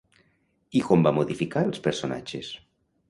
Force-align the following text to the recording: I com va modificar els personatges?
I 0.79 0.81
com 0.87 1.05
va 1.07 1.13
modificar 1.17 1.65
els 1.67 1.83
personatges? 1.89 2.51